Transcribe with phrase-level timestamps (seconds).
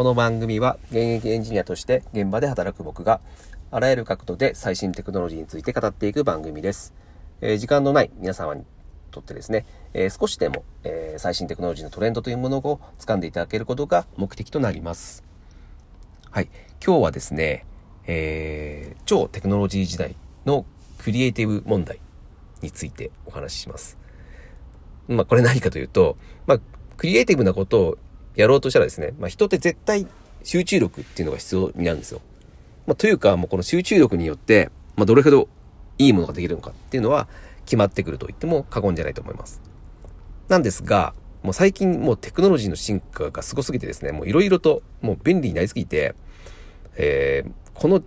[0.00, 3.20] この番組は現役エンジニアとして現場で働く僕が
[3.70, 6.94] あらゆる角度で最新テクノロジーについて語っていく番組です。
[7.42, 8.64] えー、時間のない皆様に
[9.10, 15.22] とってですね、えー、少しでも、えー、最新テクノロジーのトレンドというものを掴んでいただけることが目的となります。
[16.30, 16.48] はい。
[16.82, 17.66] 今日はですね、
[18.06, 20.64] えー、超テクノロジー時代の
[20.96, 22.00] クリエイティブ問題
[22.62, 23.98] についてお話しします。
[25.08, 26.60] まあ、これ何かというと、まあ、
[26.96, 27.98] クリエイティブなことを
[28.34, 30.06] やろうとしたらですね、まあ、人って絶対
[30.42, 32.20] 集中力っていうのが必要になるんですよ。
[32.86, 35.48] まあ、というか、もうこの集中力によって、まあ、どれほど
[35.98, 37.28] いいものができるのかっていうのは
[37.64, 39.60] 決まってくると言っても過言じゃないと思います。
[40.48, 46.14] なんですが、もう最近もうテクノロジーの進化がすごすぎてですね、もういろいろともう便利になりすぎて、
[46.96, 48.02] えー、この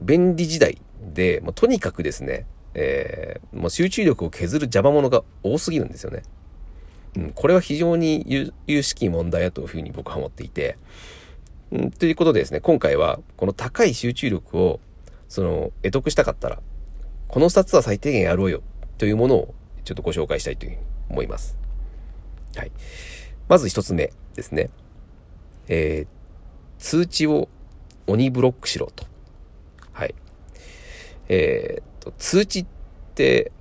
[0.00, 0.80] 便利時代
[1.12, 6.22] で、もうとにかくですね、えー、もう集中力を削る邪魔者が多すぎるんですよね。
[7.16, 10.76] うん、これは非常に有識問題だというふうに僕は思っていて、
[11.70, 14.80] うん、ということでですね、今回はこの高い集中力を
[15.28, 16.60] その得得したかったら、
[17.28, 18.62] この2つは最低限やろうよ
[18.98, 19.54] というものを
[19.84, 21.58] ちょっとご紹介したいというふうに思います。
[22.56, 22.72] はい。
[23.48, 24.70] まず1つ目ですね。
[25.68, 26.06] えー、
[26.78, 27.48] 通知を
[28.06, 29.04] 鬼ブロックしろと。
[29.92, 30.14] はい。
[31.28, 32.66] えー、と、通知っ
[33.14, 33.52] て、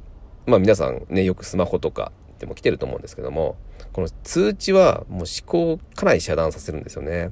[0.46, 2.12] まあ皆さんね、よくスマホとか
[2.44, 3.56] でも来てると思うんですけども、
[3.94, 7.32] この通知はもう思考をかなり遮断させるんですよね。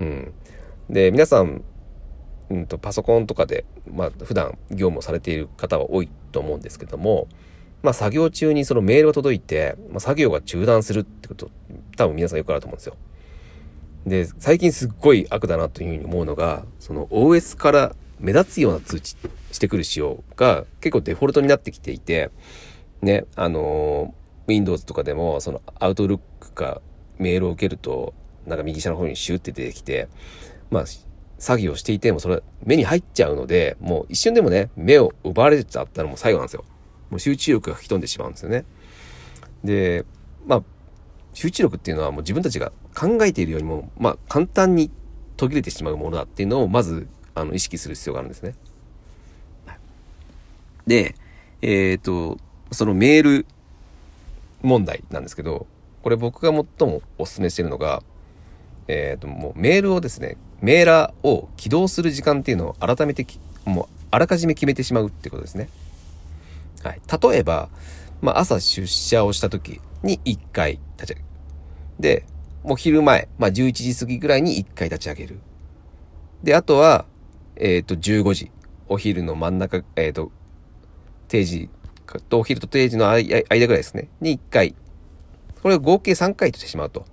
[0.00, 0.32] うん。
[0.88, 1.62] で、皆さん、
[2.48, 7.28] うんと、パソコンとかで、まあ普段業務をされている方は多いと思うんですけども、
[7.82, 11.50] まあ作業中にそのメールが届いて、まあ、作業が中断するってこと、
[11.98, 12.96] 多分皆さんよくあると思うんですよ。
[14.06, 19.16] で、最近すっごい悪だなというふうに思うのが、その OS から目立つような通知
[19.52, 22.30] してくる仕様が結構デフォルトになってきていて、
[23.06, 24.14] ね、あの、
[24.46, 26.20] Windows とかでも、その Outlook
[26.54, 26.82] か
[27.18, 28.12] メールを受けると、
[28.46, 30.08] なんか右下の方にシューって出てきて、
[30.70, 30.84] まあ、
[31.38, 36.64] 作業していてもそれ目に入っちゃうので、もう一瞬でもね、目を奪われちゃったらもう最後なんですよ。
[37.10, 38.64] もう集中力が吹き飛んでしまうんですよね。
[39.64, 40.04] で、
[40.46, 40.62] まあ、
[41.32, 44.90] 集中力っていうのはもう自分たちが考えているよりも、まあ、簡単に
[45.36, 48.54] 途切れてしまうものだっていうのをまず、あの、意識する必要があるんですね。
[50.86, 51.14] で、
[51.62, 52.38] えっ、ー、と、
[52.72, 53.46] そのメール
[54.62, 55.66] 問題なんですけど、
[56.02, 58.02] これ僕が最もお勧めしてるのが、
[58.88, 63.26] えっ、ー、と、もうメールをですね、メーラーを起動する時間っていうのを改めて
[63.64, 65.68] もうあらかじめ決めてしまうってことですね。
[66.82, 67.00] はい。
[67.30, 67.68] 例えば、
[68.20, 71.26] まあ、朝出社をした時に1回立ち上げる。
[71.98, 72.26] で、
[72.62, 75.40] もう昼前、まあ、11時過ぎぐらいに1回立ち上げる。
[76.42, 77.04] で、あとは、
[77.56, 78.50] えっ、ー、と、15時。
[78.88, 80.30] お昼の真ん中、えっ、ー、と、
[81.28, 81.68] 定時
[82.28, 84.08] とお昼と定時の間ぐらいですね。
[84.20, 84.74] に1回。
[85.62, 87.04] これを合計3回としてしまうと。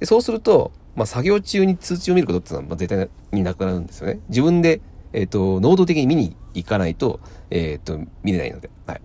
[0.00, 4.20] でそうすると、まあ、作業中に通知を見ることっていうのは、まあ、絶対になくなるんですよね。
[4.28, 4.80] 自分で、
[5.12, 8.70] えっ、ー、と、能動的に見に行かないと、えっ、ー、と、見れないので。
[8.86, 9.00] はい。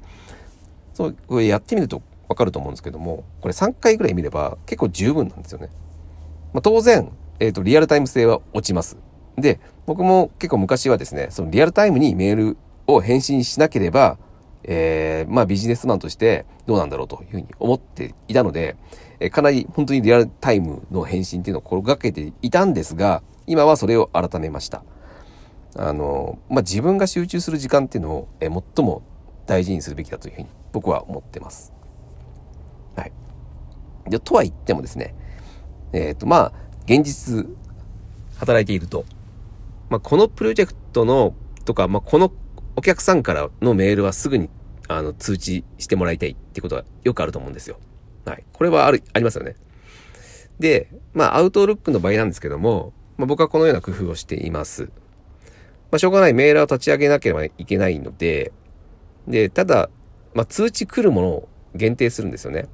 [0.93, 5.69] そう、これやってみるとわかると思うんですけども、これ3回ぐらい見れば結構十分なんですよね。
[6.53, 8.97] まあ、当然、えっ、ー、と、リアルタイム性は落ちます。
[9.37, 12.57] で、僕も結構昔はですね、そのリアルタイムにメール
[12.87, 14.17] を返信しなければ、
[14.67, 18.75] えー、まあビジネスマンとしてどうなんだろうというふうに思っていたので、
[19.19, 24.83] えー、かなり本当にリアルタイムの返信っていうのを心がけていたんですが、今はそれを改めました。
[25.77, 29.03] あの、まあ自分が集中する時間っていうのを、えー、最も
[29.45, 31.73] 大事にするべきだというふうに僕は思ってます。
[32.95, 33.11] はい。
[34.09, 35.15] で、とは言ってもですね、
[35.93, 36.53] えっ、ー、と、まあ、
[36.85, 37.47] 現実、
[38.37, 39.05] 働いていると、
[39.89, 41.33] まあ、このプロジェクトの、
[41.63, 42.31] とか、まあ、この
[42.75, 44.49] お客さんからのメールはすぐに、
[44.87, 47.79] あの、通知してもらいたいってことはよくあると思うんですよ。
[48.25, 48.43] はい。
[48.53, 49.55] これはある、ありますよね。
[50.59, 54.83] で、まあ、アウトルックの場合なんですけども、まあ、僕はこのような工夫をしています。
[55.91, 58.51] まあ、しょうがないメールを立ち上げなければいけないので、
[59.27, 59.89] で、ただ、
[60.33, 62.67] まあ、通知来るものを限定するんですよね。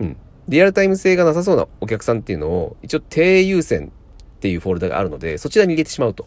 [0.00, 0.16] うん。
[0.48, 3.92] リアルタイム性がなさそうなお客さんっていうのを、一応低優先
[4.36, 6.24] っていうフォルダがあるので、そちらに入れてしまうと。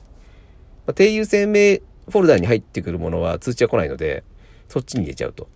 [0.86, 1.82] まあ、低優先名
[2.12, 4.24] フォルダに入ってくるものは通知は来ないので、
[4.68, 5.48] そっちに入れちゃうと。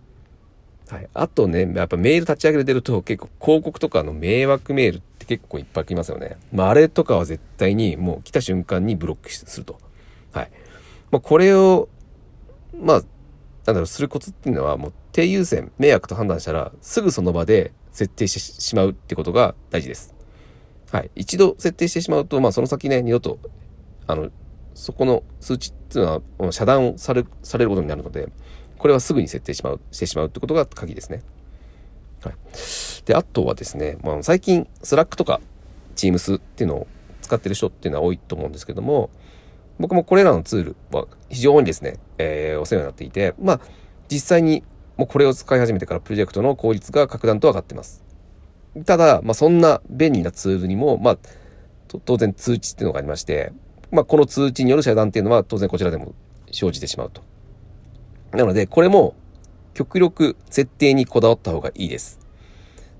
[0.88, 1.08] はい。
[1.14, 6.36] あとね、やっぱメール立ち上げてると結構広告とかの迷惑メールって結構いっぱい来ますよね。
[6.52, 9.78] まああれとかは絶対にもう来た瞬間にブロックすると。
[10.32, 10.50] はい。
[11.10, 11.88] まあこれを、
[12.80, 13.04] まあ、なん
[13.66, 20.14] だろう、するコツっていうのはもう低優先、迷惑と判断したらすぐその場で設定してしまうってことが大事です。
[20.92, 21.10] はい。
[21.16, 23.38] 一度設定してしまうと、まあその先ね、二度と、
[24.06, 24.30] あの、
[24.76, 28.28] そこの数値っていうのは遮断されされることになるので、
[28.78, 31.22] これはすぐに設定しまうしてしまうってことが鍵ですね。
[32.22, 32.34] はい。
[33.06, 35.40] で、あとはですね、まあ、最近、 Slack とか
[35.94, 36.86] Teams っていうのを
[37.22, 39.08] 使ってる人っていうのは多いと思うんですけども、
[39.78, 43.60] 僕もこれらのツールは非常にですね、えー、お世話になっていて、まあ、
[44.10, 44.62] 実際に
[44.98, 48.04] もうこれを使い始めてからプロジェクトの効率が格段と上がってます。
[48.84, 51.18] ただ、まあ、そんな便利なツールにも、まあ、
[52.04, 53.52] 当然通知っていうのがありまして、
[53.90, 56.14] まあ、この通知による遮断っていうのは当然こちらでも
[56.52, 57.22] 生じてしまうと。
[58.32, 59.14] なので、これも
[59.74, 62.18] 極力設定にこだわった方がいいです。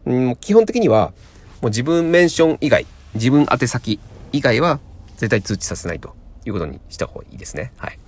[0.05, 1.13] うん、基本的には、
[1.61, 3.99] もう自分メンション以外、自分宛先
[4.33, 4.79] 以外は
[5.17, 7.73] 絶対通知させないということにした方がいいですね。
[7.77, 7.99] はい。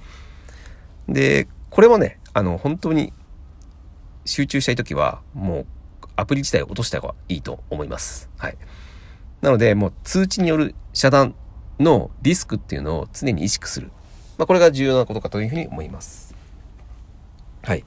[1.09, 3.13] で、これもね、あの、本当に
[4.25, 5.67] 集中したいときは、もう
[6.17, 8.29] アプリ自体を落とした方がいいと思います。
[8.37, 8.57] はい。
[9.41, 11.35] なので、もう通知による遮断
[11.79, 13.91] のリスクっていうのを常に意識する。
[14.37, 16.35] まあ、これが重要なことかというふうに思います。
[17.63, 17.85] はい。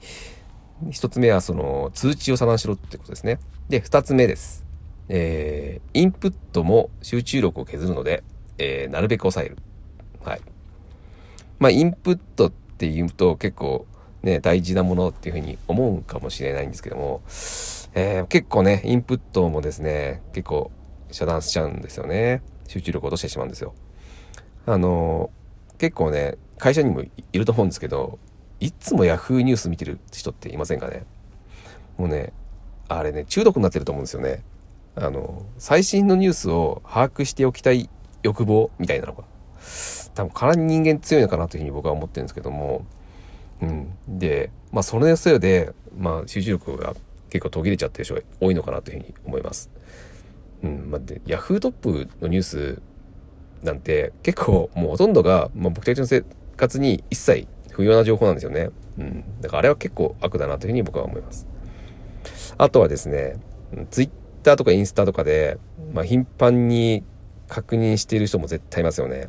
[0.90, 3.38] 一つ目は、その、通知を遮断しろってことですね。
[3.68, 4.64] で、二つ目です。
[5.08, 8.22] えー、インプットも集中力を削るので、
[8.58, 9.58] えー、なるべく抑える。
[10.24, 10.40] はい。
[11.58, 13.86] まあ、インプットって言うと結構
[14.22, 17.22] ね、大事なものっていうふうに思うかもしれないんですけども、
[17.94, 20.70] えー、結構ね、インプットもですね、結構
[21.10, 22.42] 遮断しちゃうんですよね。
[22.68, 23.74] 集中力を落としてしまうんですよ。
[24.66, 25.30] あの、
[25.78, 28.18] 結構ね、会社にもいると思うんですけど、
[28.60, 31.04] いつも Yahoo ニュース見てる人っていませんかね？
[31.98, 32.32] もうね、
[32.88, 34.44] あれね、中毒になってると思うんですよね。
[34.94, 37.90] あの、最新のニュースを把握しておきたい
[38.22, 39.24] 欲望みたいなのが、
[40.14, 42.86] 多分体に人間強いのかなというふうに僕は思ってるんですけども、
[43.62, 43.96] うん。
[44.06, 46.94] で、まあ、それのせいで、まあ、集中力が
[47.30, 49.70] 結構途切れちゃってる人が多いのかなというふうに思います。
[50.62, 50.90] うん。
[50.90, 52.82] まあ、で、ヤフートップのニュース
[53.62, 56.24] なんて結構もうほとんどが、まあ、僕たちの生
[56.56, 58.70] 活に一切不要な情報なんですよね。
[58.98, 59.24] うん。
[59.40, 61.46] だからあれは結構悪だなというふうに僕は思います。
[62.58, 63.36] あとはですね、
[63.90, 64.10] ツイッ
[64.42, 65.58] ターとかインスタとかで、
[65.92, 67.04] まあ、頻繁に
[67.48, 69.28] 確認している人も絶対いますよね。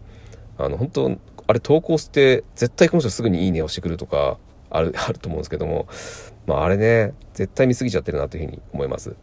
[0.57, 4.37] あの、本当あれ投稿して絶対この人すぐにいいねをしてくるとか
[4.69, 5.87] ある、 あると思うんですけども、
[6.45, 9.15] まああれね、絶対見過ぎちゃってるなというふうに思います。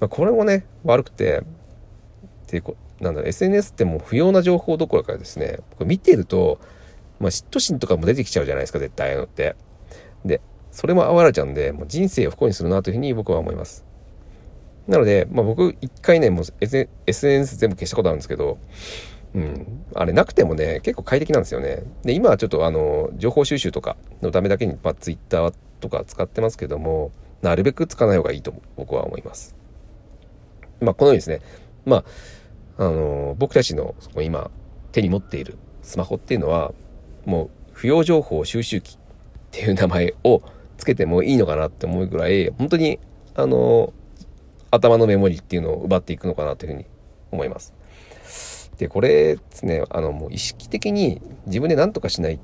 [0.00, 1.42] まあ、これもね、悪くて、
[2.48, 6.58] でこなんだ、SNS ってもう不要な情報どころかですね、これ見てると、
[7.20, 9.56] まあ嫉妬心とかも出てきちゃうじゃないですか、絶対ああいうのって。
[10.24, 10.40] で、
[10.70, 13.84] それも哀れちゃうんで、もう人生を不幸にするなというふうに僕は思います。
[14.88, 18.58] なので、まあ僕一回ね、もう SNS 全部消したことあるんですけど、
[19.34, 19.84] うん。
[19.94, 21.82] あれなくてもね、結構快適なんですよね。
[22.02, 29.54] で、今はちょっとあの、情報収集とかのためだけに、まあ、Twitter とか使ってますけども、なるべく使わない方がいいと僕は思います。
[30.80, 31.40] まあ、このようにですね、
[31.84, 32.04] まあ、
[32.78, 34.50] あの、僕たちの今
[34.92, 36.72] 手に持っているスマホっていうのは、
[37.24, 38.98] もう不要情報収集機っ
[39.50, 40.42] ていう名前を
[40.76, 42.98] つけてもいいのかなって思うぐらい、本当に、
[43.34, 43.92] あの、
[44.70, 46.86] 頭のメモリっていうのを奪っていくのかなというふうに
[47.30, 47.74] 思います。
[48.78, 52.38] で、これですね、あの、もう意識的に自分で何とかしない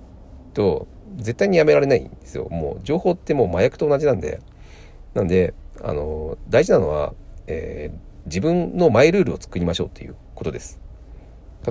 [0.55, 0.87] と、
[1.17, 2.49] 絶対にやめられないんですよ。
[2.51, 4.41] もう情報ってもう麻薬と同じなんで。
[5.15, 5.53] なんで、
[5.83, 7.13] あの、大事なのは、
[7.47, 10.81] えー、自分のマイルールを作りましょうっていうことです。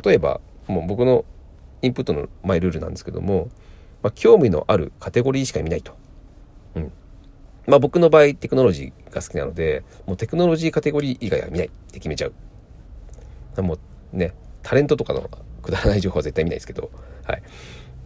[0.03, 1.25] 例えば、もう僕の
[1.81, 3.49] インプットのマイルールなんですけども、
[4.03, 5.93] まあ、興味のあるカテゴリーしか見ないと。
[6.75, 6.91] うん。
[7.67, 13.61] まあ僕の場合テクノロジーが好きなので、もうテクノロジーカテゴリー以外は見ないって決めちゃう。
[13.61, 13.75] も
[14.13, 14.33] うね、
[14.63, 15.29] タレントとかの
[15.61, 16.89] くだらない情報は絶対見ないですけど、
[17.25, 17.43] はい。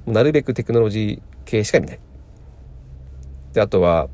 [0.08, 2.00] なるべくテクノロジー系しか見ない。
[3.54, 4.10] で、あとは、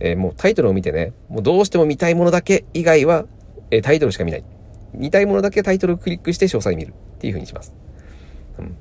[0.00, 3.26] えー、もうタイトルを見てね、もうどうしても見たいものだけ以外は、
[3.70, 4.44] え、タイトルしか見ない。
[4.92, 7.74] 見たいものだけタイトルをクリックして詳細見るっていう風にします。
[8.58, 8.76] うん。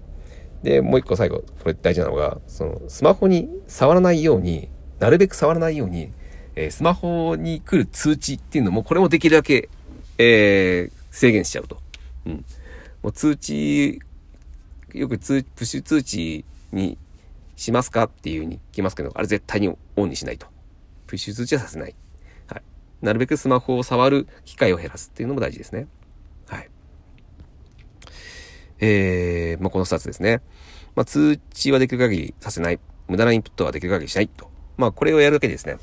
[0.63, 6.11] で、もう一個最後、これ大事なのが、その、スマホに触らないように、なるべく触らないように、
[6.55, 9.69] えー、スマホに来る通知っていうのも、これもできるだけ、
[10.17, 11.79] えー、制限しちゃうと。
[12.25, 12.45] うん。
[13.01, 13.99] もう通知、
[14.93, 16.97] よく通、プッシュ通知に
[17.55, 20.47] しますかっていうふうに聞きますけど、あれ絶対にオンにしないと。
[21.07, 21.95] プッシュ通知はさせない。
[23.03, 25.87] なるべくスマホを触る機会を減らすっていうのも大事ですね。
[26.47, 26.69] はい。
[28.79, 30.41] えー、まあ、この2つですね。
[30.95, 32.79] まあ、通知はできる限りさせない。
[33.09, 34.49] 無駄なインプットはできる限りしないと。
[34.77, 35.77] まあ、これをやるだけでですね。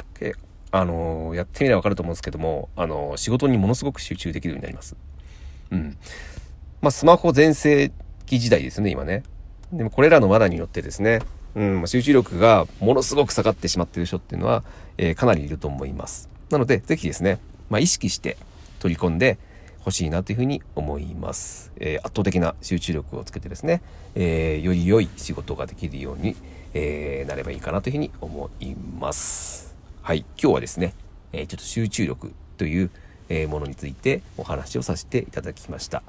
[0.72, 4.96] あのー、やってみればわかると思うんですけども、あのー、仕事にものすごく集中できるようになります。
[5.70, 5.98] うん。
[6.80, 7.92] まあ、スマホ全盛
[8.24, 9.24] 期時代ですね、今ね。
[9.72, 11.20] でもこれらの罠によってですね、
[11.54, 14.64] うん、集中力がものすごく下がってしまっている人っていうのは、
[14.96, 16.29] えー、かなりいると思います。
[16.50, 17.38] なので、ぜひですね、
[17.68, 18.36] まあ、意識して
[18.80, 19.38] 取り込んで
[19.80, 21.72] ほしいなというふうに思います。
[21.76, 23.82] えー、圧倒的な集中力をつけてですね、
[24.14, 26.36] えー、より良い仕事ができるように、
[26.72, 29.74] えなればいいかなというふうに思います。
[30.02, 30.94] はい、今日はですね、
[31.32, 32.90] えちょっと集中力という
[33.48, 36.04] ものについてお話をさせていただきました。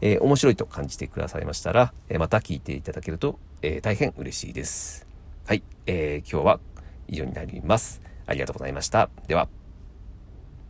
[0.00, 5.06] え、面白いと感じてくださいましたら、えまた聞いていただけると、え大変嬉しいです。
[5.46, 6.60] はい、え今日は
[7.08, 8.00] 以上になります。
[8.26, 9.10] ありがとうございました。
[9.26, 9.63] では。